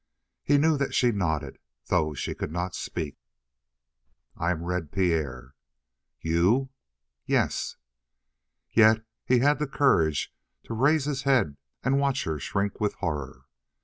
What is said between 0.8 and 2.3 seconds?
she nodded, though